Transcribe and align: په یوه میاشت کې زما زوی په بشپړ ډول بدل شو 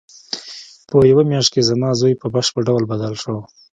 په 0.89 0.97
یوه 1.11 1.23
میاشت 1.31 1.49
کې 1.53 1.67
زما 1.69 1.89
زوی 1.99 2.13
په 2.21 2.27
بشپړ 2.33 2.61
ډول 2.69 2.83
بدل 2.91 3.13
شو 3.21 3.35